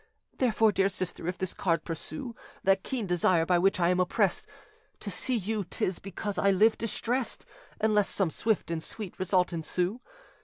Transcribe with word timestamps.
Therefore, 0.35 0.71
dear 0.71 0.89
sister, 0.89 1.27
if 1.27 1.37
this 1.37 1.53
card 1.53 1.83
pursue 1.83 2.35
That 2.63 2.81
keen 2.81 3.05
desire 3.05 3.45
by 3.45 3.59
which 3.59 3.79
I 3.79 3.89
am 3.89 3.99
oppressed, 3.99 4.47
To 4.99 5.11
see 5.11 5.35
you, 5.35 5.63
'tis 5.63 5.99
because 5.99 6.39
I 6.39 6.49
live 6.49 6.75
distressed, 6.75 7.45
Unless 7.79 8.09
some 8.09 8.31
swift 8.31 8.71
and 8.71 8.81
sweet 8.81 9.19
result 9.19 9.53
ensue. 9.53 10.01